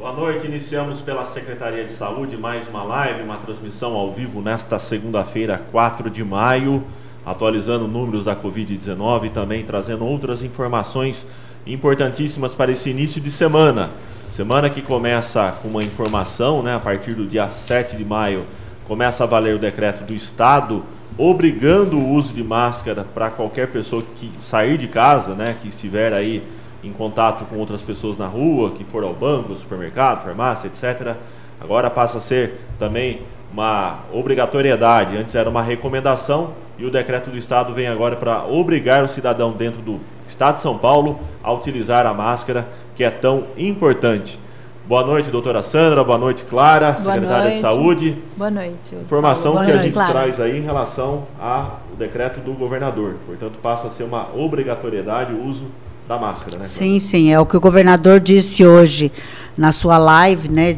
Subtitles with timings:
[0.00, 4.78] Boa noite, iniciamos pela Secretaria de Saúde mais uma live, uma transmissão ao vivo nesta
[4.78, 6.82] segunda-feira, 4 de maio,
[7.24, 11.26] atualizando números da Covid-19 e também trazendo outras informações
[11.66, 13.90] importantíssimas para esse início de semana.
[14.30, 18.46] Semana que começa com uma informação, né, a partir do dia 7 de maio,
[18.88, 20.82] começa a valer o decreto do Estado
[21.18, 26.14] obrigando o uso de máscara para qualquer pessoa que sair de casa, né, que estiver
[26.14, 26.42] aí
[26.82, 31.14] em contato com outras pessoas na rua, que for ao banco, supermercado, farmácia, etc.
[31.60, 33.22] Agora passa a ser também
[33.52, 35.16] uma obrigatoriedade.
[35.16, 39.52] Antes era uma recomendação e o decreto do Estado vem agora para obrigar o cidadão
[39.52, 44.38] dentro do Estado de São Paulo a utilizar a máscara, que é tão importante.
[44.86, 46.02] Boa noite, doutora Sandra.
[46.02, 47.54] Boa noite, Clara, Boa secretária noite.
[47.54, 48.18] de Saúde.
[48.36, 48.94] Boa noite.
[48.94, 50.10] Informação Boa que noite, a gente Clara.
[50.10, 53.16] traz aí em relação ao decreto do governador.
[53.26, 55.66] Portanto, passa a ser uma obrigatoriedade o uso
[56.10, 56.68] da máscara, né?
[56.68, 59.12] Sim, sim, é o que o governador disse hoje
[59.56, 60.76] na sua live, né,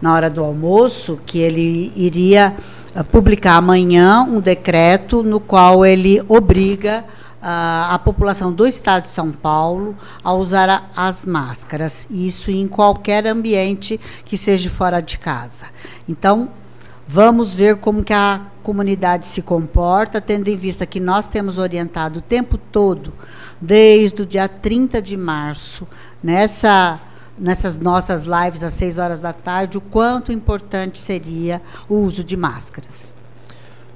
[0.00, 2.56] na hora do almoço, que ele iria
[2.96, 7.04] uh, publicar amanhã um decreto no qual ele obriga
[7.42, 12.66] uh, a população do estado de São Paulo a usar a, as máscaras, isso em
[12.66, 15.66] qualquer ambiente que seja fora de casa.
[16.08, 16.48] Então,
[17.06, 22.20] vamos ver como que a comunidade se comporta, tendo em vista que nós temos orientado
[22.20, 23.12] o tempo todo
[23.60, 25.86] desde o dia 30 de março,
[26.22, 26.98] nessa,
[27.38, 32.36] nessas nossas lives às 6 horas da tarde, o quanto importante seria o uso de
[32.36, 33.12] máscaras.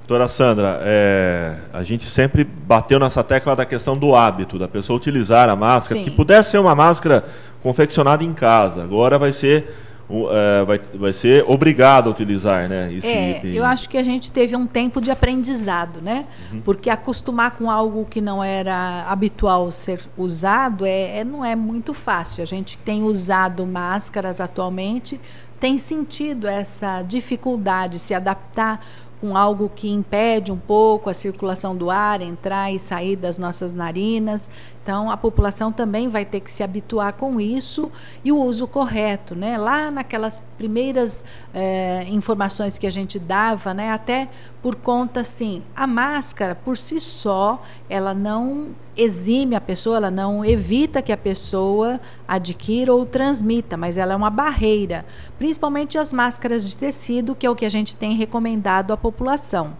[0.07, 4.97] Doutora Sandra, é, a gente sempre bateu nessa tecla da questão do hábito, da pessoa
[4.97, 6.03] utilizar a máscara, Sim.
[6.03, 7.25] que pudesse ser uma máscara
[7.63, 8.83] confeccionada em casa.
[8.83, 9.73] Agora vai ser
[10.09, 12.93] é, vai, vai ser obrigado a utilizar, né?
[12.93, 16.25] Esse é, eu acho que a gente teve um tempo de aprendizado, né?
[16.51, 16.61] Uhum.
[16.61, 21.93] Porque acostumar com algo que não era habitual ser usado é, é, não é muito
[21.93, 22.43] fácil.
[22.43, 25.19] A gente tem usado máscaras atualmente,
[25.59, 28.85] tem sentido essa dificuldade de se adaptar
[29.21, 33.73] com algo que impede um pouco a circulação do ar entrar e sair das nossas
[33.73, 34.49] narinas.
[34.83, 37.91] Então, a população também vai ter que se habituar com isso
[38.23, 39.33] e o uso correto.
[39.33, 39.57] Né?
[39.57, 44.29] Lá naquelas primeiras eh, informações que a gente dava, né, até
[44.61, 50.43] por conta, assim, a máscara, por si só, ela não exime a pessoa, ela não
[50.43, 55.05] evita que a pessoa adquira ou transmita, mas ela é uma barreira,
[55.37, 59.73] principalmente as máscaras de tecido, que é o que a gente tem recomendado à população.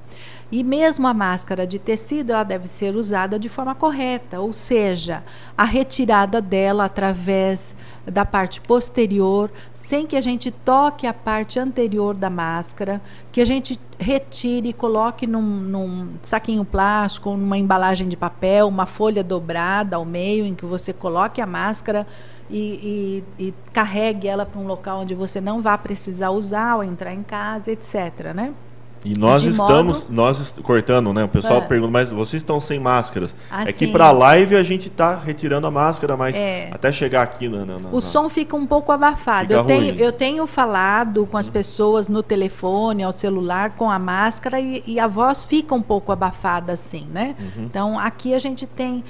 [0.51, 5.23] E mesmo a máscara de tecido, ela deve ser usada de forma correta, ou seja,
[5.57, 7.73] a retirada dela através
[8.05, 13.01] da parte posterior, sem que a gente toque a parte anterior da máscara,
[13.31, 18.85] que a gente retire e coloque num, num saquinho plástico, numa embalagem de papel, uma
[18.85, 22.05] folha dobrada ao meio, em que você coloque a máscara
[22.49, 26.83] e, e, e carregue ela para um local onde você não vá precisar usar ou
[26.83, 28.33] entrar em casa, etc.
[28.35, 28.53] Né?
[29.05, 30.15] E nós de estamos, modo...
[30.15, 31.23] nós cortando, né?
[31.23, 31.61] O pessoal é.
[31.61, 33.35] pergunta, mas vocês estão sem máscaras?
[33.65, 36.69] é que para a live a gente está retirando a máscara, mas é.
[36.71, 39.53] até chegar aqui na, na, na o som fica um pouco abafado.
[39.53, 44.59] eu tenho, eu tenho falado com as pessoas no telefone, ao celular, com a máscara
[44.59, 47.35] e, e a voz fica um pouco abafada, assim, né?
[47.39, 47.65] Uhum.
[47.65, 49.03] Então aqui a gente tem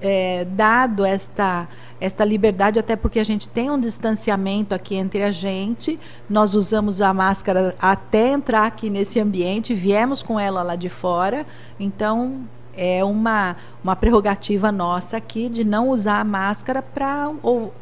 [0.00, 1.68] é, dado esta
[2.02, 6.00] esta liberdade, até porque a gente tem um distanciamento aqui entre a gente.
[6.28, 11.46] Nós usamos a máscara até entrar aqui nesse ambiente, viemos com ela lá de fora.
[11.78, 12.40] Então,
[12.74, 17.30] é uma, uma prerrogativa nossa aqui de não usar a máscara para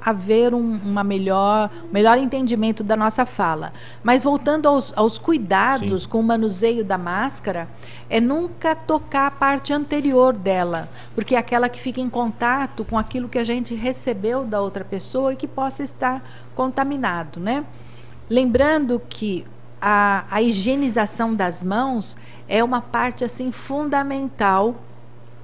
[0.00, 3.72] haver um uma melhor, melhor entendimento da nossa fala.
[4.02, 6.08] Mas voltando aos, aos cuidados Sim.
[6.08, 7.68] com o manuseio da máscara,
[8.08, 12.98] é nunca tocar a parte anterior dela, porque é aquela que fica em contato com
[12.98, 16.22] aquilo que a gente recebeu da outra pessoa e que possa estar
[16.54, 17.64] contaminado, né?
[18.28, 19.44] Lembrando que
[19.80, 22.16] a, a higienização das mãos
[22.50, 24.74] é uma parte assim fundamental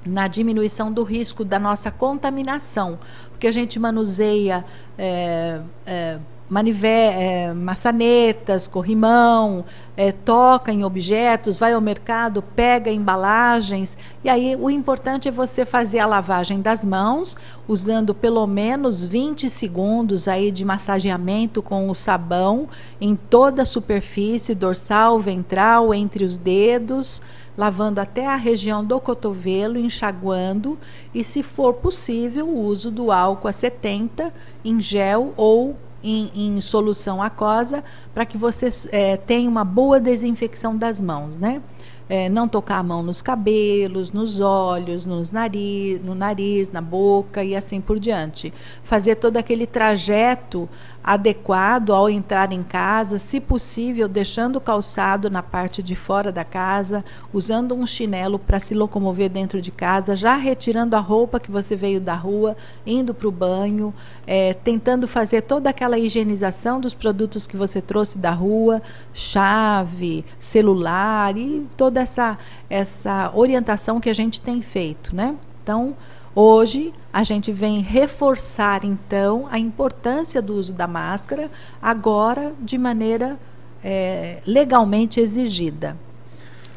[0.05, 2.99] na diminuição do risco da nossa contaminação,
[3.31, 4.65] porque a gente manuseia
[4.99, 9.65] é, é, manivé, é, maçanetas, corrimão,
[9.97, 13.97] é, toca em objetos, vai ao mercado, pega embalagens.
[14.22, 19.51] E aí o importante é você fazer a lavagem das mãos, usando pelo menos 20
[19.51, 22.69] segundos aí de massageamento com o sabão
[23.01, 27.21] em toda a superfície, dorsal, ventral, entre os dedos,
[27.57, 30.78] lavando até a região do cotovelo, enxaguando
[31.15, 34.33] e, se for possível, o uso do álcool a 70
[34.65, 35.75] em gel ou
[36.07, 37.83] em, em solução aquosa
[38.15, 41.61] para que você é, tenha uma boa desinfecção das mãos, né?
[42.09, 47.43] É, não tocar a mão nos cabelos, nos olhos, nos nariz, no nariz, na boca
[47.43, 48.53] e assim por diante.
[48.85, 50.69] Fazer todo aquele trajeto
[51.07, 56.45] adequado ao entrar em casa, se possível, deixando o calçado na parte de fora da
[56.45, 61.49] casa, usando um chinelo para se locomover dentro de casa, já retirando a roupa que
[61.49, 63.95] você veio da rua, indo para o banho,
[64.27, 68.83] é, tentando fazer toda aquela higienização dos produtos que você trouxe da rua,
[69.15, 71.65] chave, celular e
[71.97, 72.39] toda essa,
[72.69, 75.34] essa orientação que a gente tem feito, né?
[75.63, 75.97] Então,
[76.39, 81.51] Hoje, a gente vem reforçar, então, a importância do uso da máscara,
[81.81, 83.39] agora de maneira
[83.83, 85.97] é, legalmente exigida.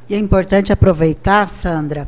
[0.09, 2.07] E é importante aproveitar, Sandra,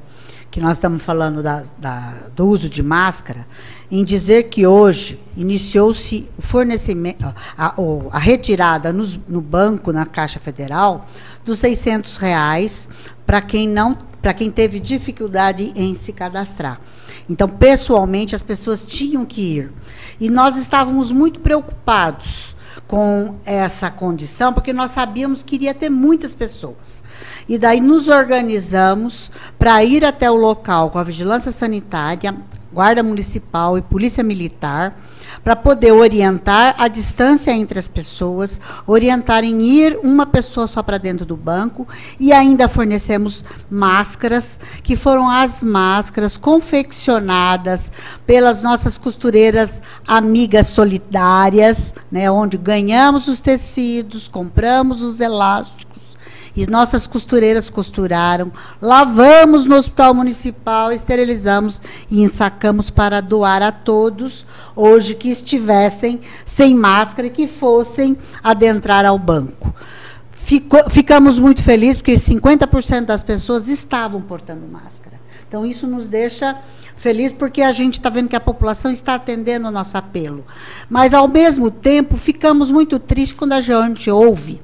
[0.50, 3.46] que nós estamos falando da, da, do uso de máscara,
[3.92, 7.26] em dizer que hoje iniciou-se o fornecimento,
[7.58, 7.76] a,
[8.12, 11.08] a retirada nos, no banco, na Caixa Federal,
[11.44, 12.88] dos 600 reais
[13.26, 16.80] para quem não, para quem teve dificuldade em se cadastrar.
[17.30, 19.74] Então, pessoalmente, as pessoas tinham que ir.
[20.20, 22.56] E nós estávamos muito preocupados
[22.88, 27.02] com essa condição, porque nós sabíamos que iria ter muitas pessoas.
[27.48, 32.36] E daí nos organizamos para ir até o local com a vigilância sanitária,
[32.74, 34.96] guarda municipal e polícia militar
[35.44, 40.98] para poder orientar a distância entre as pessoas, orientar em ir uma pessoa só para
[40.98, 41.88] dentro do banco
[42.20, 47.92] e ainda fornecemos máscaras, que foram as máscaras confeccionadas
[48.26, 55.91] pelas nossas costureiras amigas solidárias, né, onde ganhamos os tecidos, compramos os elásticos
[56.56, 58.52] e nossas costureiras costuraram,
[58.82, 64.46] lavamos no hospital municipal, esterilizamos e ensacamos para doar a todos
[64.76, 69.74] hoje que estivessem sem máscara e que fossem adentrar ao banco.
[70.90, 75.20] Ficamos muito felizes porque 50% das pessoas estavam portando máscara.
[75.48, 76.58] Então, isso nos deixa
[76.96, 80.46] feliz porque a gente está vendo que a população está atendendo o nosso apelo.
[80.90, 84.62] Mas, ao mesmo tempo, ficamos muito tristes quando a gente ouve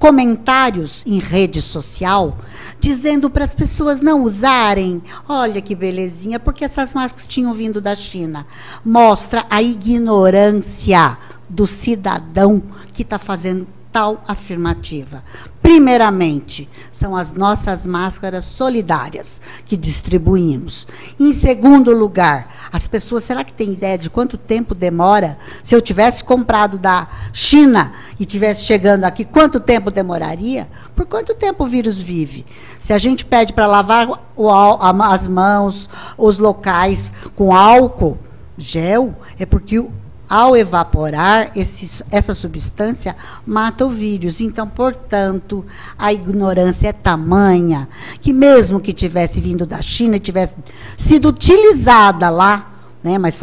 [0.00, 2.38] comentários em rede social
[2.80, 5.02] dizendo para as pessoas não usarem.
[5.28, 8.46] Olha que belezinha, porque essas máscaras tinham vindo da China.
[8.82, 11.18] Mostra a ignorância
[11.48, 12.62] do cidadão
[12.94, 15.22] que está fazendo tal afirmativa.
[15.70, 20.84] Primeiramente, são as nossas máscaras solidárias que distribuímos.
[21.16, 25.38] Em segundo lugar, as pessoas, será que têm ideia de quanto tempo demora?
[25.62, 30.68] Se eu tivesse comprado da China e tivesse chegando aqui, quanto tempo demoraria?
[30.96, 32.44] Por quanto tempo o vírus vive?
[32.80, 35.88] Se a gente pede para lavar o, as mãos,
[36.18, 38.18] os locais com álcool,
[38.58, 39.92] gel, é porque o,
[40.30, 44.40] ao evaporar, esse, essa substância mata o vírus.
[44.40, 45.66] Então, portanto,
[45.98, 47.88] a ignorância é tamanha
[48.20, 50.54] que, mesmo que tivesse vindo da China e tivesse
[50.96, 52.70] sido utilizada lá,
[53.02, 53.36] né, mas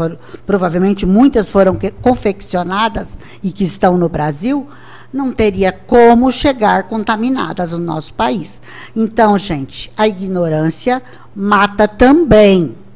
[0.45, 4.65] provavelmente muitas foram confeccionadas e que estão no Brasil,
[5.11, 8.61] não teria como chegar contaminadas no nosso país.
[8.95, 11.01] Então, gente, a ignorância
[11.35, 12.86] mata também.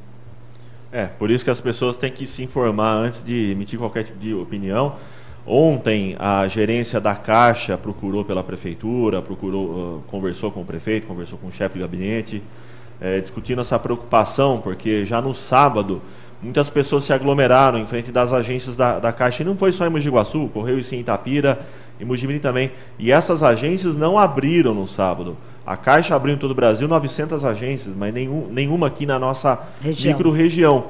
[0.91, 4.19] É, por isso que as pessoas têm que se informar antes de emitir qualquer tipo
[4.19, 4.95] de opinião.
[5.45, 11.47] Ontem a gerência da Caixa procurou pela prefeitura, procurou, conversou com o prefeito, conversou com
[11.47, 12.43] o chefe de gabinete,
[12.99, 16.01] é, discutindo essa preocupação, porque já no sábado
[16.43, 19.87] muitas pessoas se aglomeraram em frente das agências da, da Caixa, e não foi só
[19.87, 21.59] em Mogi Guaçu, ocorreu isso em Itapira,
[21.99, 25.37] em Mojimirim também, e essas agências não abriram no sábado.
[25.65, 29.59] A Caixa abriu em todo o Brasil 900 agências, mas nenhum, nenhuma aqui na nossa
[29.83, 30.85] micro-região.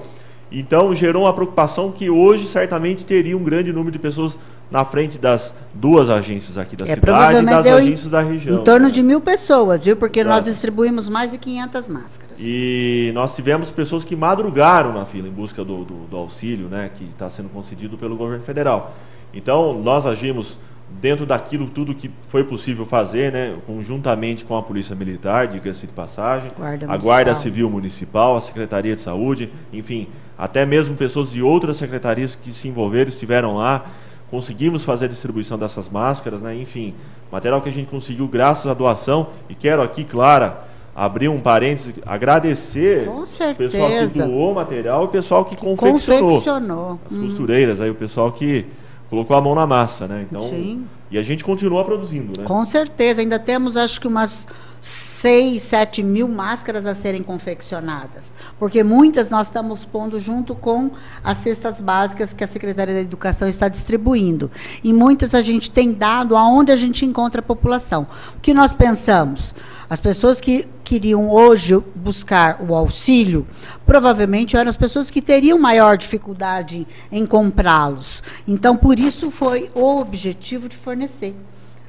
[0.51, 4.37] Então, gerou uma preocupação que hoje certamente teria um grande número de pessoas
[4.69, 8.59] na frente das duas agências aqui da é, cidade e das agências em, da região.
[8.59, 9.95] Em torno de mil pessoas, viu?
[9.95, 12.35] Porque nós distribuímos mais de 500 máscaras.
[12.39, 16.89] E nós tivemos pessoas que madrugaram na fila em busca do, do, do auxílio, né?
[16.93, 18.93] Que está sendo concedido pelo governo federal.
[19.33, 20.57] Então, nós agimos
[20.99, 25.93] dentro daquilo tudo que foi possível fazer, né, conjuntamente com a Polícia Militar, diga-se de
[25.93, 30.07] passagem, Guarda a Guarda Civil Municipal, a Secretaria de Saúde, enfim,
[30.37, 33.85] até mesmo pessoas de outras secretarias que se envolveram, estiveram lá,
[34.29, 36.93] conseguimos fazer a distribuição dessas máscaras, né, enfim,
[37.31, 41.93] material que a gente conseguiu graças à doação, e quero aqui, Clara, abrir um parênteses,
[42.05, 46.99] agradecer o pessoal que doou material e o pessoal que, que confeccionou, confeccionou.
[47.09, 47.23] As hum.
[47.23, 48.65] costureiras, aí o pessoal que
[49.11, 50.25] colocou a mão na massa, né?
[50.27, 50.85] Então, Sim.
[51.11, 52.45] E a gente continua produzindo, né?
[52.45, 54.47] Com certeza, ainda temos acho que umas
[54.79, 60.91] 6, 7 mil máscaras a serem confeccionadas, porque muitas nós estamos pondo junto com
[61.23, 64.51] as cestas básicas que a Secretaria da Educação está distribuindo.
[64.83, 68.05] E muitas a gente tem dado aonde a gente encontra a população.
[68.37, 69.55] O que nós pensamos?
[69.89, 73.47] As pessoas que queriam hoje buscar o auxílio,
[73.83, 78.21] provavelmente eram as pessoas que teriam maior dificuldade em comprá-los.
[78.47, 81.35] Então, por isso foi o objetivo de fornecer.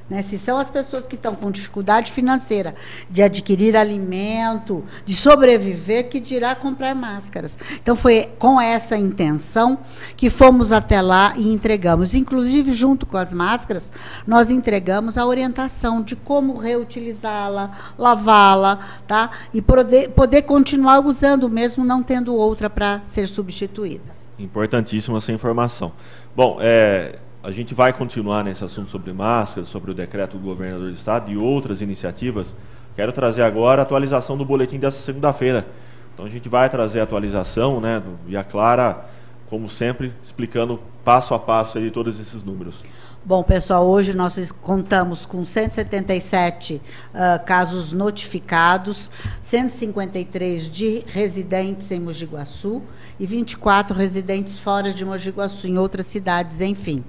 [0.09, 0.21] Né?
[0.21, 2.75] Se são as pessoas que estão com dificuldade financeira
[3.09, 7.57] de adquirir alimento, de sobreviver, que dirá comprar máscaras.
[7.81, 9.79] Então, foi com essa intenção
[10.17, 12.13] que fomos até lá e entregamos.
[12.13, 13.91] Inclusive, junto com as máscaras,
[14.27, 19.31] nós entregamos a orientação de como reutilizá-la, lavá-la, tá?
[19.53, 24.13] e poder, poder continuar usando, mesmo não tendo outra para ser substituída.
[24.37, 25.91] Importantíssima essa informação.
[26.35, 30.87] Bom, é, a gente vai continuar nesse assunto sobre máscaras, sobre o decreto do governador
[30.87, 32.55] do estado e outras iniciativas.
[32.95, 35.67] Quero trazer agora a atualização do boletim dessa segunda-feira.
[36.13, 39.05] Então a gente vai trazer a atualização, né, e a Clara,
[39.49, 42.81] como sempre, explicando passo a passo aí todos esses números.
[43.25, 52.25] Bom, pessoal, hoje nós contamos com 177 uh, casos notificados, 153 de residentes em Mogi
[52.25, 52.81] Guaçu
[53.19, 57.03] e 24 residentes fora de Mogi Guaçu, em outras cidades, enfim.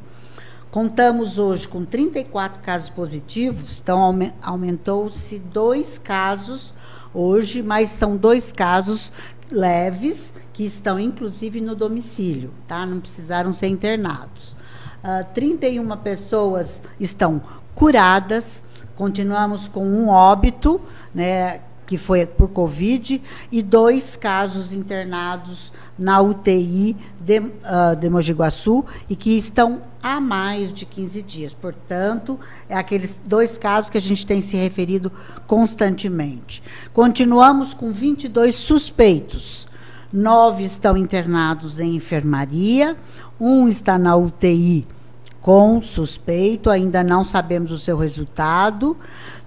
[0.75, 4.01] Contamos hoje com 34 casos positivos, então
[4.43, 6.75] aumentou-se dois casos
[7.15, 9.13] hoje, mas são dois casos
[9.49, 12.85] leves que estão inclusive no domicílio, tá?
[12.85, 14.49] Não precisaram ser internados.
[14.49, 17.41] Uh, ah, 31 pessoas estão
[17.73, 18.61] curadas,
[18.97, 20.81] continuamos com um óbito,
[21.15, 21.61] né?
[21.95, 23.23] Que foi por Covid,
[23.53, 30.21] e dois casos internados na UTI de, uh, de Mogi Guaçu e que estão há
[30.21, 31.55] mais de 15 dias.
[31.55, 35.13] Portanto, é aqueles dois casos que a gente tem se referido
[35.47, 36.65] constantemente.
[36.93, 39.69] Continuamos com 22 suspeitos.
[40.13, 42.97] Nove estão internados em enfermaria,
[43.39, 44.85] um está na UTI
[45.45, 48.97] com suspeito, ainda não sabemos o seu resultado.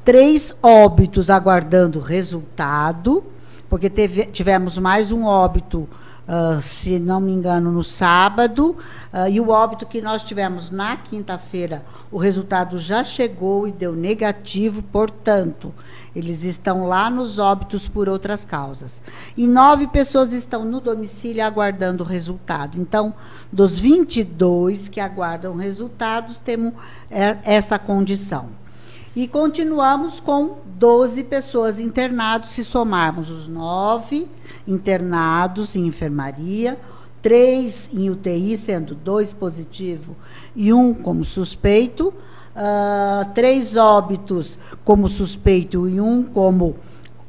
[0.05, 3.23] Três óbitos aguardando resultado,
[3.67, 5.89] porque teve, tivemos mais um óbito,
[6.27, 8.77] uh, se não me engano, no sábado,
[9.11, 13.93] uh, e o óbito que nós tivemos na quinta-feira, o resultado já chegou e deu
[13.93, 15.73] negativo, portanto,
[16.17, 18.99] eles estão lá nos óbitos por outras causas.
[19.37, 22.81] E nove pessoas estão no domicílio aguardando o resultado.
[22.81, 23.13] Então,
[23.51, 26.73] dos 22 que aguardam resultados, temos
[27.11, 28.49] é, essa condição.
[29.15, 34.27] E continuamos com 12 pessoas internadas, se somarmos os nove
[34.67, 36.79] internados em enfermaria,
[37.21, 40.15] três em UTI, sendo dois positivos
[40.55, 42.11] e um como suspeito,
[42.57, 46.75] uh, três óbitos como suspeito e um como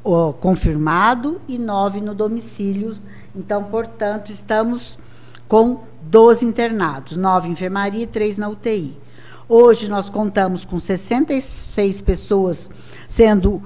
[0.03, 2.97] uh, confirmado, e nove no domicílio.
[3.35, 4.97] Então, portanto, estamos
[5.47, 8.97] com 12 internados, nove em enfermaria e três na UTI.
[9.47, 12.69] Hoje nós contamos com 66 pessoas
[13.07, 13.63] sendo uh,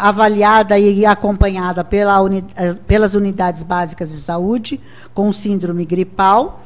[0.00, 4.80] avaliada e acompanhada pela uni uh, pelas unidades básicas de saúde
[5.12, 6.60] com síndrome gripal,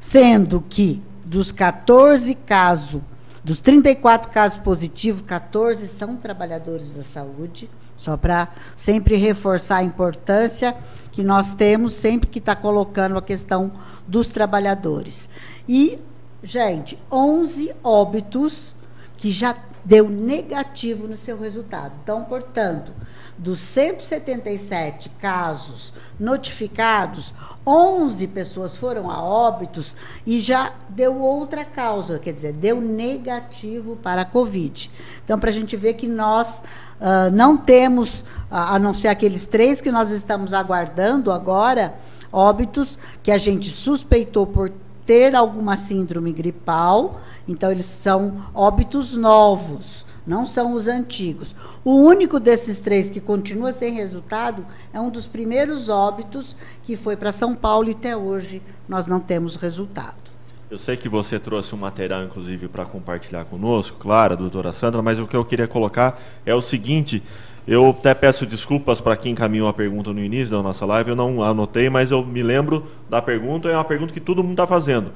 [0.00, 3.00] sendo que dos 14 casos,
[3.46, 10.76] dos 34 casos positivos, 14 são trabalhadores da saúde, só para sempre reforçar a importância
[11.12, 13.70] que nós temos sempre que está colocando a questão
[14.06, 15.28] dos trabalhadores.
[15.68, 15.98] E
[16.46, 18.76] Gente, 11 óbitos
[19.16, 21.92] que já deu negativo no seu resultado.
[22.02, 22.92] Então, portanto,
[23.38, 27.34] dos 177 casos notificados,
[27.66, 34.22] 11 pessoas foram a óbitos e já deu outra causa, quer dizer, deu negativo para
[34.22, 34.90] a Covid.
[35.24, 36.62] Então, para a gente ver que nós
[37.00, 41.94] uh, não temos, a não ser aqueles três que nós estamos aguardando agora,
[42.32, 44.72] óbitos que a gente suspeitou por
[45.04, 51.54] ter alguma síndrome gripal, então eles são óbitos novos, não são os antigos.
[51.84, 57.16] O único desses três que continua sem resultado é um dos primeiros óbitos que foi
[57.16, 60.26] para São Paulo e até hoje nós não temos resultado.
[60.68, 65.20] Eu sei que você trouxe um material, inclusive, para compartilhar conosco, claro, doutora Sandra, mas
[65.20, 67.22] o que eu queria colocar é o seguinte:
[67.68, 71.16] eu até peço desculpas para quem encaminhou a pergunta no início da nossa live, eu
[71.16, 74.66] não anotei, mas eu me lembro da pergunta, é uma pergunta que todo mundo está
[74.66, 75.12] fazendo.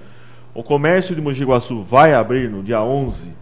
[0.54, 3.32] O comércio de Mogi Guaçu vai abrir no dia 11,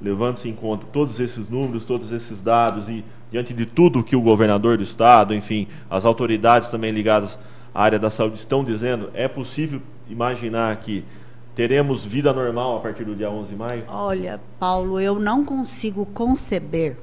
[0.00, 4.20] levando-se em conta todos esses números, todos esses dados e diante de tudo que o
[4.20, 7.38] governador do estado, enfim, as autoridades também ligadas
[7.74, 11.04] à área da saúde estão dizendo, é possível imaginar que
[11.54, 13.84] teremos vida normal a partir do dia 11 de maio?
[13.88, 16.96] Olha, Paulo, eu não consigo conceber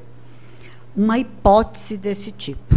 [0.96, 2.76] uma hipótese desse tipo.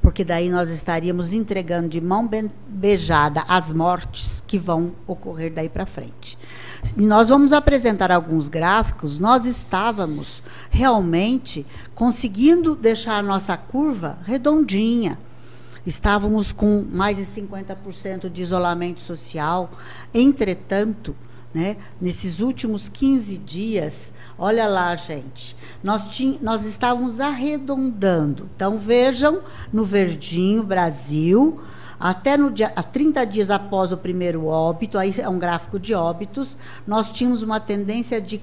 [0.00, 2.28] Porque daí nós estaríamos entregando de mão
[2.68, 6.38] beijada as mortes que vão ocorrer daí para frente.
[6.96, 15.18] E nós vamos apresentar alguns gráficos, nós estávamos realmente conseguindo deixar a nossa curva redondinha.
[15.84, 19.70] Estávamos com mais de 50% de isolamento social.
[20.12, 21.16] Entretanto,
[21.52, 28.48] né, nesses últimos 15 dias, olha lá, gente, nós, tínhamos, nós estávamos arredondando.
[28.54, 29.40] Então, vejam,
[29.72, 31.60] no verdinho, Brasil,
[31.98, 36.56] até no dia, 30 dias após o primeiro óbito, aí é um gráfico de óbitos,
[36.86, 38.40] nós tínhamos uma tendência de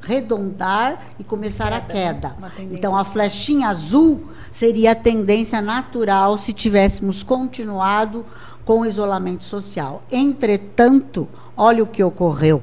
[0.00, 2.36] redondar e começar queda, a queda.
[2.70, 8.24] Então, a flechinha azul seria a tendência natural se tivéssemos continuado
[8.64, 10.02] com o isolamento social.
[10.10, 12.62] Entretanto, olha o que ocorreu.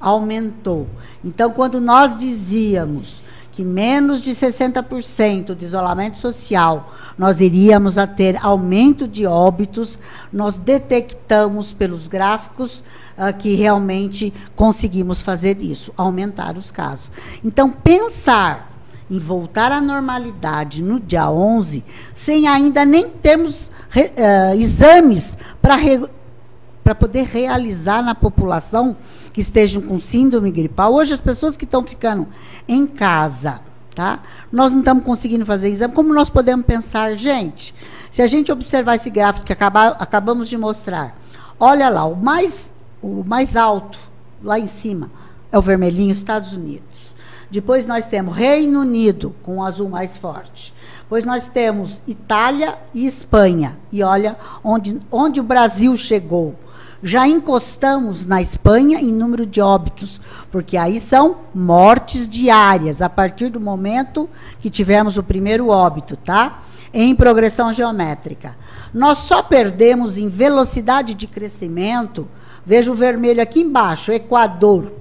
[0.00, 0.86] Aumentou.
[1.24, 3.22] Então, quando nós dizíamos
[3.58, 9.98] que menos de 60% de isolamento social nós iríamos a ter aumento de óbitos,
[10.32, 12.84] nós detectamos pelos gráficos
[13.16, 17.10] uh, que realmente conseguimos fazer isso, aumentar os casos.
[17.44, 18.70] Então, pensar
[19.10, 27.24] em voltar à normalidade no dia 11, sem ainda nem termos uh, exames para poder
[27.24, 28.96] realizar na população
[29.38, 30.92] que estejam com síndrome gripal.
[30.92, 32.26] Hoje, as pessoas que estão ficando
[32.66, 33.60] em casa,
[33.94, 34.20] tá?
[34.50, 35.94] Nós não estamos conseguindo fazer exame.
[35.94, 37.72] Como nós podemos pensar, gente,
[38.10, 41.16] se a gente observar esse gráfico que acaba, acabamos de mostrar,
[41.60, 44.00] olha lá, o mais, o mais alto,
[44.42, 45.08] lá em cima,
[45.52, 47.14] é o vermelhinho, Estados Unidos.
[47.48, 50.74] Depois nós temos Reino Unido, com o azul mais forte.
[51.08, 53.78] Pois nós temos Itália e Espanha.
[53.92, 56.56] E olha onde, onde o Brasil chegou
[57.02, 63.50] já encostamos na Espanha em número de óbitos, porque aí são mortes diárias, a partir
[63.50, 64.28] do momento
[64.60, 66.62] que tivemos o primeiro óbito, tá?
[66.92, 68.56] Em progressão geométrica.
[68.92, 72.26] Nós só perdemos em velocidade de crescimento,
[72.64, 74.92] veja o vermelho aqui embaixo, Equador.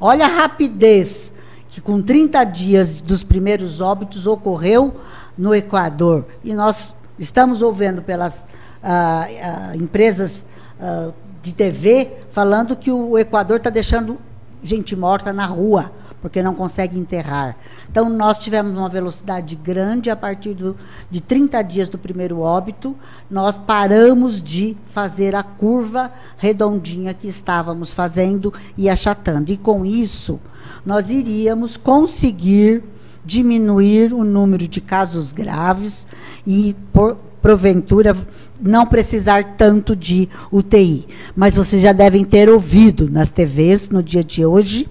[0.00, 1.32] Olha a rapidez
[1.70, 4.94] que com 30 dias dos primeiros óbitos ocorreu
[5.36, 6.26] no Equador.
[6.44, 8.44] E nós estamos ouvindo pelas
[8.82, 10.44] ah, ah, empresas
[10.78, 14.18] ah, de TV falando que o Equador está deixando
[14.62, 17.56] gente morta na rua, porque não consegue enterrar.
[17.90, 20.76] Então, nós tivemos uma velocidade grande a partir do,
[21.10, 22.96] de 30 dias do primeiro óbito,
[23.28, 29.50] nós paramos de fazer a curva redondinha que estávamos fazendo e achatando.
[29.50, 30.38] E com isso,
[30.86, 32.84] nós iríamos conseguir
[33.24, 36.06] diminuir o número de casos graves
[36.46, 38.16] e, por, porventura,
[38.62, 41.06] não precisar tanto de UTI.
[41.34, 44.88] Mas vocês já devem ter ouvido nas TVs no dia de hoje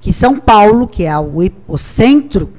[0.00, 2.50] que São Paulo, que é o, centro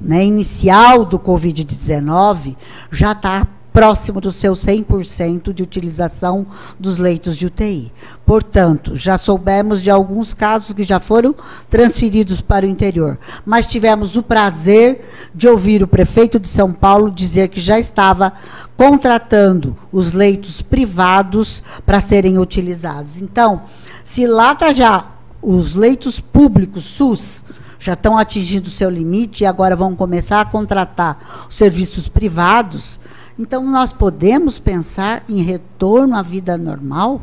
[0.00, 2.56] né, inicial do Covid-19,
[2.92, 6.46] já está próximo do seu 100% de utilização
[6.78, 7.92] dos leitos de UTI.
[8.24, 11.34] Portanto, já soubemos de alguns casos que já foram
[11.68, 15.04] transferidos para o interior, mas tivemos o prazer
[15.34, 18.32] de ouvir o prefeito de São Paulo dizer que já estava
[18.76, 23.20] contratando os leitos privados para serem utilizados.
[23.20, 23.62] Então,
[24.02, 25.06] se lá está já
[25.40, 27.44] os leitos públicos, SUS,
[27.78, 32.98] já estão atingindo o seu limite e agora vão começar a contratar os serviços privados,
[33.38, 37.20] então, nós podemos pensar em retorno à vida normal?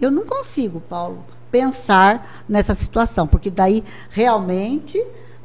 [0.00, 5.02] Eu não consigo, Paulo, pensar nessa situação, porque daí realmente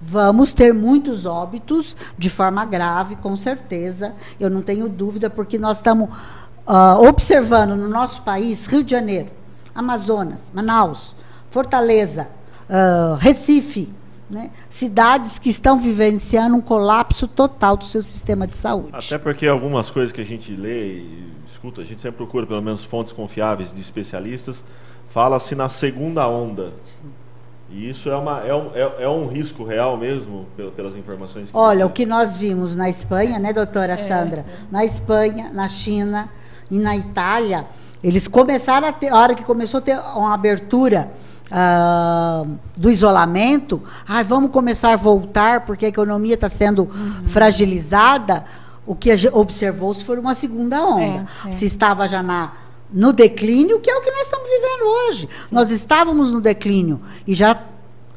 [0.08, 4.14] vamos ter muitos óbitos de forma grave, com certeza.
[4.40, 9.30] Eu não tenho dúvida, porque nós estamos uh, observando no nosso país, Rio de Janeiro,
[9.74, 11.16] Amazonas, Manaus,
[11.50, 12.30] Fortaleza,
[12.70, 13.92] uh, Recife,
[14.30, 14.52] né?
[14.70, 18.90] cidades que estão vivenciando um colapso total do seu sistema de saúde.
[18.94, 22.62] Até porque algumas coisas que a gente lê e escuta, a gente sempre procura pelo
[22.62, 24.64] menos fontes confiáveis de especialistas,
[25.08, 26.74] fala-se na segunda onda.
[26.80, 27.25] Sim.
[27.70, 31.58] E isso é, uma, é, um, é, é um risco real mesmo, pelas informações que
[31.58, 31.84] Olha, você...
[31.86, 34.08] o que nós vimos na Espanha, né, doutora é.
[34.08, 34.46] Sandra?
[34.72, 36.30] Na Espanha, na China
[36.70, 37.66] e na Itália,
[38.04, 41.12] eles começaram a ter, a hora que começou a ter uma abertura
[41.46, 47.28] Uh, do isolamento, ah, vamos começar a voltar porque a economia está sendo uhum.
[47.28, 48.44] fragilizada,
[48.84, 51.28] o que observou-se foi uma segunda onda.
[51.46, 51.52] É, é.
[51.52, 52.52] Se estava já na,
[52.96, 55.30] no declínio, que é o que nós estamos vivendo hoje.
[55.48, 55.54] Sim.
[55.54, 57.62] Nós estávamos no declínio e já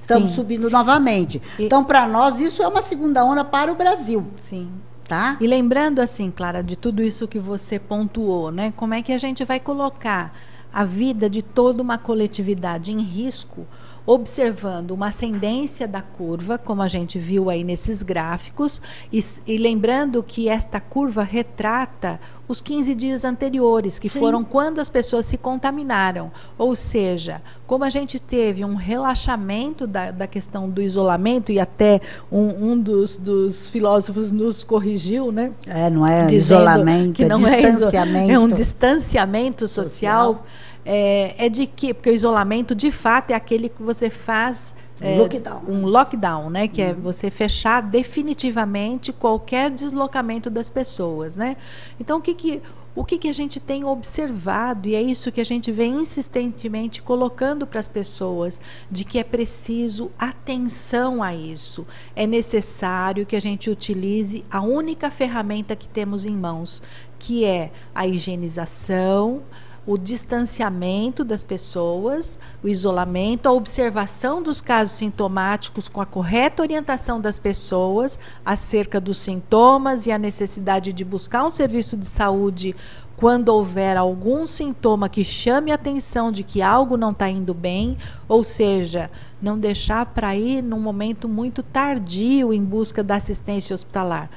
[0.00, 0.36] estamos Sim.
[0.36, 1.42] subindo novamente.
[1.58, 1.64] E...
[1.64, 4.24] Então, para nós, isso é uma segunda onda para o Brasil.
[4.40, 4.70] Sim.
[5.06, 5.36] Tá?
[5.40, 8.72] E lembrando assim, Clara, de tudo isso que você pontuou, né?
[8.76, 10.32] Como é que a gente vai colocar
[10.72, 13.66] a vida de toda uma coletividade em risco
[14.08, 18.80] observando uma ascendência da curva, como a gente viu aí nesses gráficos,
[19.12, 22.18] e, e lembrando que esta curva retrata
[22.48, 24.18] os 15 dias anteriores, que Sim.
[24.18, 26.32] foram quando as pessoas se contaminaram.
[26.56, 32.00] Ou seja, como a gente teve um relaxamento da, da questão do isolamento, e até
[32.32, 35.52] um, um dos, dos, filósofos nos corrigiu, né?
[35.66, 38.32] É, não é isolamento, que é não é distanciamento.
[38.32, 40.34] É, um distanciamento social.
[40.34, 40.46] social.
[40.90, 45.18] É, é de que, porque o isolamento de fato é aquele que você faz é,
[45.18, 45.62] lockdown.
[45.68, 46.90] um lockdown, né, que é uhum.
[46.90, 51.58] é você fechar definitivamente qualquer deslocamento das pessoas, né?
[52.00, 52.62] Então o que que
[52.98, 57.00] o que, que a gente tem observado, e é isso que a gente vem insistentemente
[57.00, 61.86] colocando para as pessoas, de que é preciso atenção a isso.
[62.16, 66.82] É necessário que a gente utilize a única ferramenta que temos em mãos,
[67.20, 69.44] que é a higienização,
[69.88, 77.18] o distanciamento das pessoas, o isolamento, a observação dos casos sintomáticos com a correta orientação
[77.18, 82.76] das pessoas acerca dos sintomas e a necessidade de buscar um serviço de saúde
[83.16, 87.96] quando houver algum sintoma que chame a atenção de que algo não está indo bem,
[88.28, 94.28] ou seja, não deixar para ir num momento muito tardio em busca da assistência hospitalar.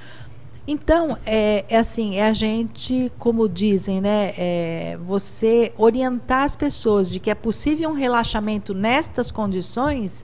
[0.67, 7.09] Então, é, é, assim, é a gente, como dizem, né, é, você orientar as pessoas
[7.09, 10.23] de que é possível um relaxamento nestas condições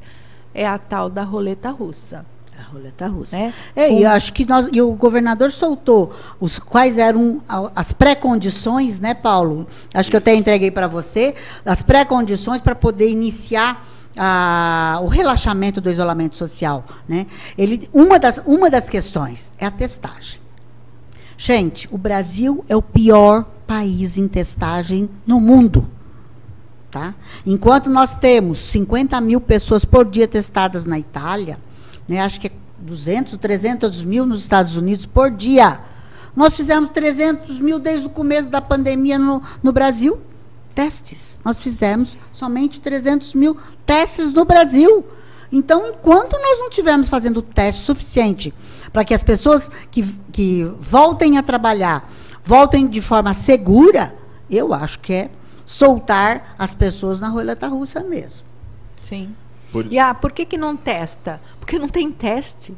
[0.54, 2.26] é a tal da roleta russa.
[2.58, 3.38] A roleta russa.
[3.38, 3.54] Né?
[3.76, 7.40] É, e acho que nós, e o governador soltou os quais eram
[7.76, 9.68] as pré-condições, né, Paulo?
[9.94, 15.80] Acho que eu até entreguei para você as pré-condições para poder iniciar a, o relaxamento
[15.80, 16.86] do isolamento social.
[17.08, 17.28] Né?
[17.58, 20.40] Ele, uma, das, uma das questões é a testagem.
[21.38, 25.88] Gente, o Brasil é o pior país em testagem no mundo.
[26.90, 27.14] Tá?
[27.46, 31.60] Enquanto nós temos 50 mil pessoas por dia testadas na Itália,
[32.08, 35.80] né, acho que é 200, 300 mil nos Estados Unidos por dia.
[36.36, 40.20] Nós fizemos 300 mil desde o começo da pandemia no, no Brasil
[40.78, 41.40] testes.
[41.44, 45.04] Nós fizemos somente 300 mil testes no Brasil.
[45.52, 48.54] Então, enquanto nós não estivermos fazendo teste suficiente
[48.94, 52.08] para que as pessoas que, que voltem a trabalhar
[52.44, 54.16] voltem de forma segura,
[54.48, 55.32] eu acho que é
[55.66, 58.46] soltar as pessoas na roleta russa mesmo.
[59.02, 59.36] Sim.
[59.72, 59.92] Por...
[59.92, 61.42] E ah, por que, que não testa?
[61.60, 62.78] Porque não tem teste.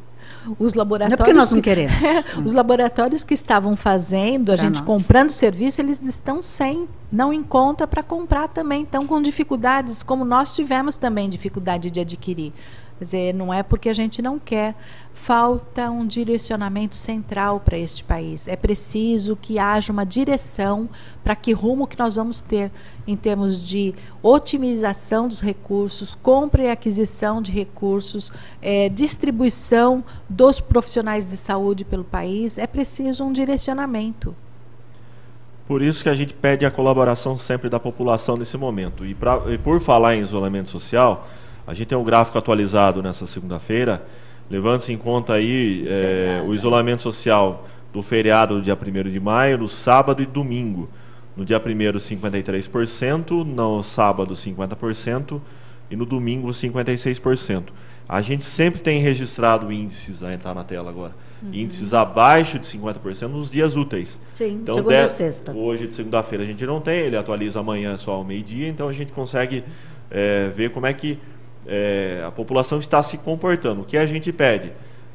[0.58, 1.10] Os laboratórios.
[1.10, 1.96] Não é porque nós não queremos.
[2.46, 4.86] os laboratórios que estavam fazendo, a pra gente nós.
[4.86, 6.88] comprando serviço, eles estão sem.
[7.12, 8.84] Não encontra para comprar também.
[8.84, 12.54] Estão com dificuldades, como nós tivemos também dificuldade de adquirir.
[13.00, 14.76] Quer dizer, não é porque a gente não quer.
[15.14, 18.46] Falta um direcionamento central para este país.
[18.46, 20.90] É preciso que haja uma direção
[21.24, 22.70] para que rumo que nós vamos ter
[23.08, 28.32] em termos de otimização dos recursos, compra e aquisição de recursos,
[28.62, 32.58] é, distribuição dos profissionais de saúde pelo país.
[32.58, 34.36] É preciso um direcionamento.
[35.66, 39.06] Por isso que a gente pede a colaboração sempre da população nesse momento.
[39.06, 41.28] E, pra, e por falar em isolamento social,
[41.70, 44.04] a gente tem um gráfico atualizado nessa segunda-feira,
[44.50, 49.60] levando-se em conta aí é, o isolamento social do feriado do dia 1 de maio,
[49.60, 50.90] no sábado e domingo.
[51.38, 55.40] No dia 1 53%, no sábado 50%
[55.92, 57.66] e no domingo 56%.
[58.08, 61.52] A gente sempre tem registrado índices, a entrar na tela agora, uhum.
[61.54, 64.20] índices abaixo de 50% nos dias úteis.
[64.34, 65.52] Sim, então, segunda de, sexta.
[65.56, 68.94] Hoje, de segunda-feira, a gente não tem, ele atualiza amanhã só ao meio-dia, então a
[68.94, 69.64] gente consegue
[70.10, 71.20] é, ver como é que
[71.68, 73.82] é, a população está se comportando.
[73.82, 74.72] O que a gente pede?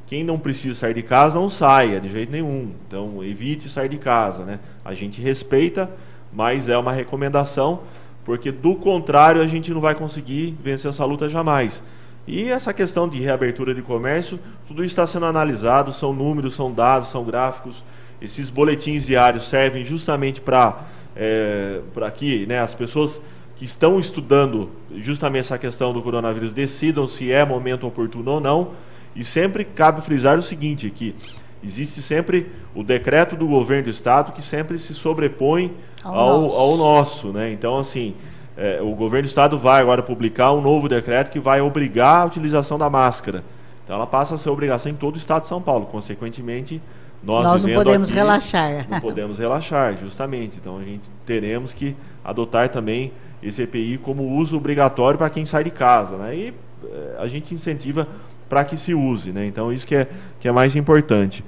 [0.06, 2.72] Quem não precisa sair de casa, não saia de jeito nenhum.
[2.86, 4.44] Então, evite sair de casa.
[4.44, 4.60] Né?
[4.84, 5.90] A gente respeita,
[6.32, 7.80] mas é uma recomendação,
[8.24, 11.82] porque do contrário a gente não vai conseguir vencer essa luta jamais.
[12.26, 17.08] E essa questão de reabertura de comércio, tudo está sendo analisado, são números, são dados,
[17.08, 17.84] são gráficos.
[18.20, 21.80] Esses boletins diários servem justamente para é,
[22.14, 23.20] que né, as pessoas
[23.56, 28.70] que estão estudando justamente essa questão do coronavírus decidam se é momento oportuno ou não.
[29.14, 31.14] E sempre cabe frisar o seguinte, que
[31.62, 36.56] existe sempre o decreto do governo do estado que sempre se sobrepõe ao, ao, nosso.
[36.56, 37.28] ao nosso.
[37.28, 37.52] né?
[37.52, 38.14] Então, assim,
[38.56, 42.24] é, o governo do estado vai agora publicar um novo decreto que vai obrigar a
[42.24, 43.44] utilização da máscara.
[43.84, 45.86] Então, ela passa a ser obrigação em todo o estado de São Paulo.
[45.86, 46.82] Consequentemente,
[47.22, 48.86] nós, nós não podemos aqui, relaxar.
[48.88, 50.58] Não podemos relaxar, justamente.
[50.58, 53.12] Então, a gente teremos que adotar também
[53.44, 56.34] esse EPI como uso obrigatório para quem sai de casa, né?
[56.34, 56.54] E
[56.84, 58.08] eh, a gente incentiva
[58.48, 59.46] para que se use, né?
[59.46, 60.08] Então isso que é,
[60.40, 61.44] que é mais importante.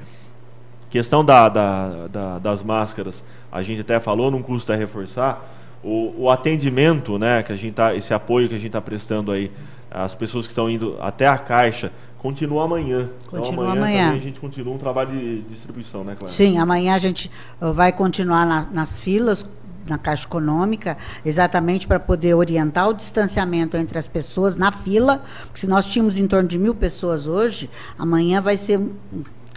[0.91, 5.45] Questão da, da, da, das máscaras, a gente até falou, não custa reforçar.
[5.83, 9.31] o, o, atendimento, né, que a gente tá, esse apoio que a gente está prestando
[9.31, 9.51] aí,
[9.91, 13.11] as pessoas que estão indo até a Caixa, continua amanhã.
[13.29, 14.19] Então, continua então, amanhã, amanhã.
[14.19, 16.33] a gente continua um trabalho de distribuição, né, Clara?
[16.33, 17.31] Sim, amanhã a gente
[17.61, 19.47] uh, vai continuar na, nas filas
[19.87, 25.61] na Caixa Econômica, exatamente para poder orientar o distanciamento entre as pessoas na fila, porque
[25.61, 28.81] se nós tínhamos em torno de mil pessoas hoje, amanhã vai ser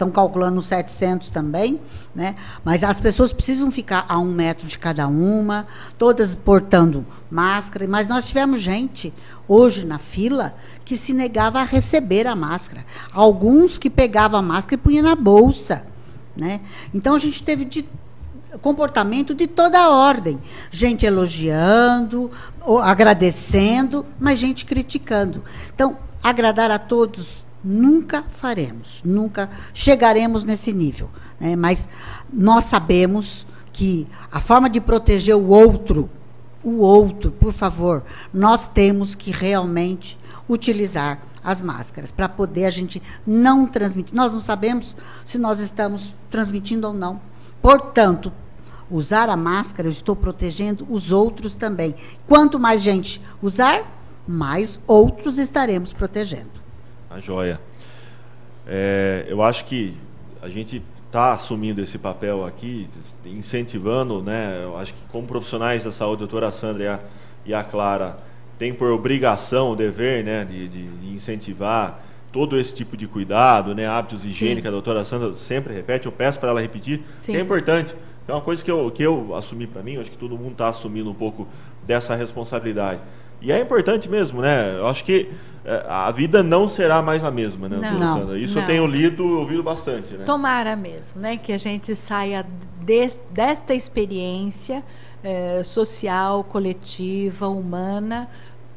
[0.00, 1.78] estão calculando 700 também,
[2.14, 2.34] né?
[2.64, 5.66] mas as pessoas precisam ficar a um metro de cada uma,
[5.98, 9.12] todas portando máscara, mas nós tivemos gente
[9.46, 10.54] hoje na fila
[10.86, 12.84] que se negava a receber a máscara.
[13.12, 15.84] Alguns que pegavam a máscara e punham na bolsa.
[16.36, 16.60] Né?
[16.94, 17.86] Então a gente teve de
[18.58, 20.38] comportamento de toda a ordem.
[20.70, 22.30] Gente elogiando,
[22.82, 25.42] agradecendo, mas gente criticando.
[25.74, 31.10] Então, agradar a todos nunca faremos, nunca chegaremos nesse nível.
[31.38, 31.56] Né?
[31.56, 31.88] Mas
[32.32, 36.10] nós sabemos que a forma de proteger o outro,
[36.62, 43.02] o outro, por favor, nós temos que realmente utilizar as máscaras para poder a gente
[43.26, 44.14] não transmitir.
[44.14, 47.20] Nós não sabemos se nós estamos transmitindo ou não.
[47.62, 48.32] Portanto,
[48.90, 51.94] usar a máscara, eu estou protegendo os outros também.
[52.26, 53.84] Quanto mais gente usar,
[54.26, 56.50] mais outros estaremos protegendo.
[57.08, 57.60] A joia.
[58.66, 59.96] É, eu acho que
[60.42, 62.88] a gente está assumindo esse papel aqui,
[63.26, 64.60] incentivando, né?
[64.62, 67.00] Eu acho que como profissionais da saúde, a doutora Sandra e a,
[67.46, 68.18] e a Clara
[68.56, 73.88] têm por obrigação, o dever, né, de, de incentivar todo esse tipo de cuidado, né,
[73.88, 77.36] hábitos higiênicos, a doutora Sandra sempre repete, eu peço para ela repetir, Sim.
[77.36, 77.94] é importante.
[78.30, 80.68] É uma coisa que eu, que eu assumi para mim, acho que todo mundo está
[80.68, 81.48] assumindo um pouco
[81.84, 83.00] dessa responsabilidade.
[83.42, 84.76] E é importante mesmo, né?
[84.76, 85.30] Eu acho que
[85.64, 88.36] é, a vida não será mais a mesma, né, não?
[88.36, 88.62] Isso não.
[88.62, 90.24] eu tenho lido, ouvido bastante, né?
[90.24, 91.36] Tomara mesmo, né?
[91.36, 92.46] Que a gente saia
[92.80, 94.84] des, desta experiência
[95.24, 98.28] é, social, coletiva, humana,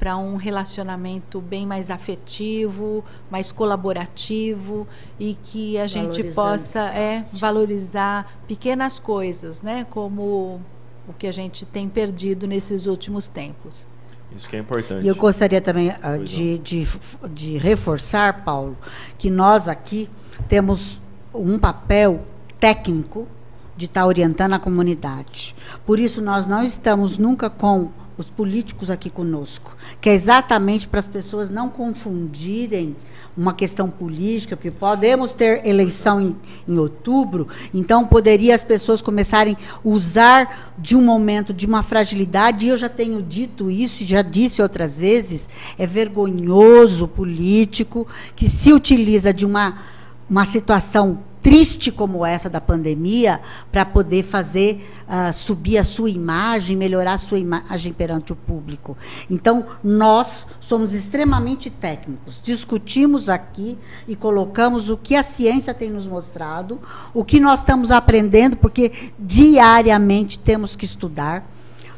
[0.04, 4.86] para um relacionamento bem mais afetivo, mais colaborativo
[5.18, 10.60] e que a gente possa é, valorizar pequenas coisas, né, como
[11.08, 13.88] o que a gente tem perdido nesses últimos tempos.
[14.36, 15.06] Isso que é importante.
[15.06, 16.86] E eu gostaria também uh, de, de,
[17.32, 18.78] de reforçar, Paulo,
[19.18, 20.10] que nós aqui
[20.50, 21.02] temos
[21.34, 22.26] um papel
[22.60, 23.26] técnico
[23.78, 25.56] de estar orientando a comunidade.
[25.86, 31.00] Por isso, nós não estamos nunca com os políticos aqui conosco, que é exatamente para
[31.00, 32.96] as pessoas não confundirem
[33.36, 36.36] uma questão política, porque podemos ter eleição em,
[36.68, 42.66] em, outubro, então poderia as pessoas começarem a usar de um momento de uma fragilidade,
[42.66, 48.48] e eu já tenho dito isso, e já disse outras vezes, é vergonhoso político que
[48.48, 49.80] se utiliza de uma,
[50.30, 56.78] uma situação triste como essa da pandemia para poder fazer uh, subir a sua imagem,
[56.78, 58.98] melhorar a sua imagem perante o público.
[59.30, 63.78] Então, nós somos extremamente técnicos, discutimos aqui
[64.08, 66.80] e colocamos o que a ciência tem nos mostrado,
[67.14, 71.46] o que nós estamos aprendendo, porque diariamente temos que estudar.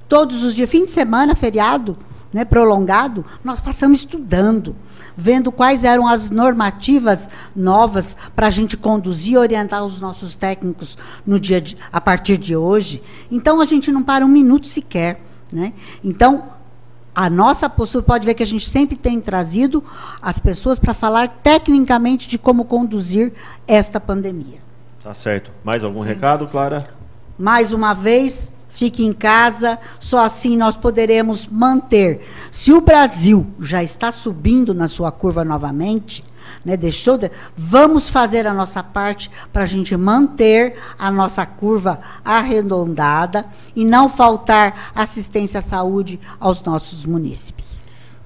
[0.09, 1.95] Todos os dias, fim de semana, feriado,
[2.35, 4.75] né, prolongado, nós passamos estudando
[5.15, 10.97] vendo quais eram as normativas novas para a gente conduzir e orientar os nossos técnicos
[11.25, 13.01] no dia de, a partir de hoje.
[13.31, 15.21] Então a gente não para um minuto sequer.
[15.49, 15.71] Né?
[16.03, 16.43] Então,
[17.15, 19.81] a nossa postura pode ver que a gente sempre tem trazido
[20.21, 23.31] as pessoas para falar tecnicamente de como conduzir
[23.65, 24.59] esta pandemia.
[25.01, 25.53] Tá certo.
[25.63, 26.09] Mais algum Sim.
[26.09, 26.85] recado, Clara?
[27.39, 32.27] Mais uma vez, fique em casa, só assim nós poderemos manter.
[32.51, 36.25] Se o Brasil já está subindo na sua curva novamente,
[36.63, 42.01] né, deixou de, vamos fazer a nossa parte para a gente manter a nossa curva
[42.23, 47.81] arredondada e não faltar assistência à saúde aos nossos munícipes.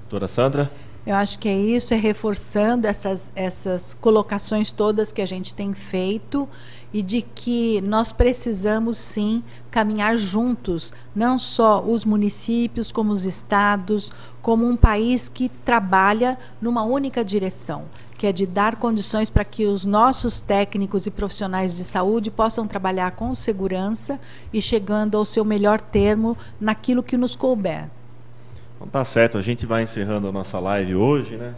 [0.10, 0.72] Doutora Sandra?
[1.06, 5.74] Eu acho que é isso, é reforçando essas, essas colocações todas que a gente tem
[5.74, 6.48] feito
[6.94, 14.12] e de que nós precisamos sim caminhar juntos, não só os municípios, como os estados,
[14.42, 17.86] como um país que trabalha numa única direção,
[18.18, 22.68] que é de dar condições para que os nossos técnicos e profissionais de saúde possam
[22.68, 24.20] trabalhar com segurança
[24.52, 27.90] e chegando ao seu melhor termo naquilo que nos couber.
[28.76, 31.54] Então tá certo, a gente vai encerrando a nossa live hoje, né?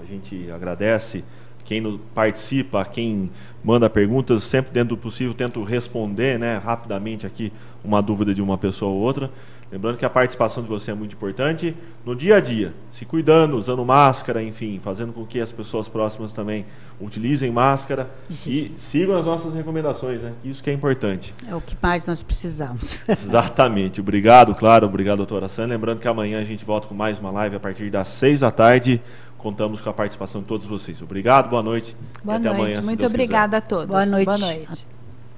[0.00, 1.22] A gente agradece
[1.68, 3.30] quem participa, quem
[3.62, 7.52] manda perguntas, sempre dentro do possível tento responder né, rapidamente aqui
[7.84, 9.30] uma dúvida de uma pessoa ou outra.
[9.70, 13.58] Lembrando que a participação de você é muito importante no dia a dia, se cuidando,
[13.58, 16.64] usando máscara, enfim, fazendo com que as pessoas próximas também
[16.98, 18.08] utilizem máscara
[18.46, 20.32] e sigam as nossas recomendações, né?
[20.42, 21.34] Isso que é importante.
[21.46, 23.06] É o que mais nós precisamos.
[23.10, 24.00] Exatamente.
[24.00, 25.66] Obrigado, claro, obrigado, doutora Sam.
[25.66, 28.50] Lembrando que amanhã a gente volta com mais uma live a partir das seis da
[28.50, 29.02] tarde.
[29.38, 31.00] Contamos com a participação de todos vocês.
[31.00, 31.96] Obrigado, boa noite.
[32.22, 32.60] Boa até noite.
[32.60, 32.82] amanhã.
[32.82, 33.64] Muito obrigada quiser.
[33.64, 33.86] a todos.
[33.86, 34.24] Boa noite.
[34.24, 34.86] Boa noite.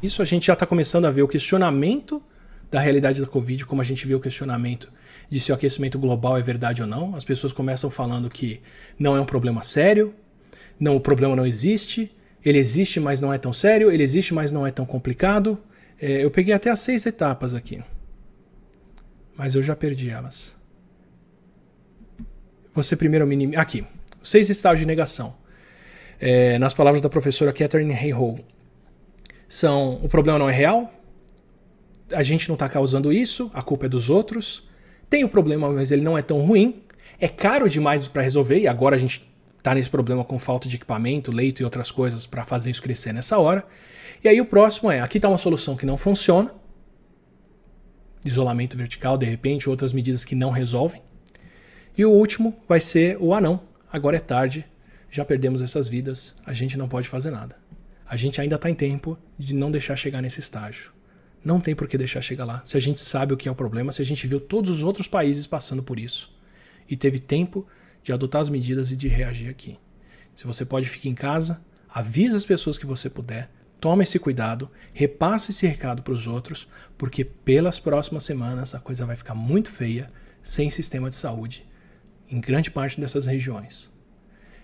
[0.03, 2.23] Isso a gente já está começando a ver o questionamento
[2.71, 4.91] da realidade da Covid, como a gente viu o questionamento
[5.29, 7.15] de se o aquecimento global é verdade ou não.
[7.15, 8.63] As pessoas começam falando que
[8.99, 10.15] não é um problema sério,
[10.79, 12.11] não o problema não existe,
[12.43, 15.59] ele existe, mas não é tão sério, ele existe, mas não é tão complicado.
[16.01, 17.83] É, eu peguei até as seis etapas aqui,
[19.37, 20.59] mas eu já perdi elas.
[22.75, 23.55] Você primeiro minim...
[23.57, 23.87] Aqui,
[24.23, 25.35] seis estágios de negação.
[26.19, 28.45] É, nas palavras da professora Catherine Hayhoe,
[29.49, 30.93] são o problema não é real,
[32.13, 34.69] a gente não está causando isso, a culpa é dos outros.
[35.09, 36.83] Tem o problema, mas ele não é tão ruim.
[37.19, 39.29] É caro demais para resolver e agora a gente
[39.59, 43.13] está nesse problema com falta de equipamento, leito e outras coisas para fazer isso crescer
[43.13, 43.65] nessa hora.
[44.23, 46.55] E aí o próximo é, aqui está uma solução que não funciona.
[48.25, 51.03] Isolamento vertical, de repente, outras medidas que não resolvem.
[52.01, 53.61] E o último vai ser o ah não,
[53.93, 54.65] agora é tarde,
[55.11, 57.59] já perdemos essas vidas, a gente não pode fazer nada.
[58.07, 60.93] A gente ainda está em tempo de não deixar chegar nesse estágio.
[61.45, 62.63] Não tem por que deixar chegar lá.
[62.65, 64.83] Se a gente sabe o que é o problema, se a gente viu todos os
[64.83, 66.35] outros países passando por isso
[66.89, 67.67] e teve tempo
[68.03, 69.77] de adotar as medidas e de reagir aqui.
[70.35, 74.71] Se você pode, ficar em casa, avisa as pessoas que você puder, tome esse cuidado,
[74.95, 79.71] repasse esse recado para os outros, porque pelas próximas semanas a coisa vai ficar muito
[79.71, 80.11] feia
[80.43, 81.69] sem sistema de saúde
[82.31, 83.91] em grande parte dessas regiões.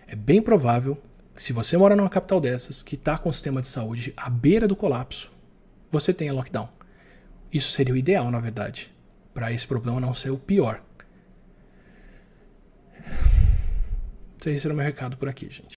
[0.06, 1.02] É bem provável
[1.34, 4.30] que se você mora numa capital dessas, que está com o sistema de saúde à
[4.30, 5.32] beira do colapso,
[5.90, 6.68] você tenha lockdown.
[7.52, 8.92] Isso seria o ideal, na verdade,
[9.34, 10.82] para esse problema não ser o pior.
[14.44, 15.75] Esse era o meu recado por aqui, gente.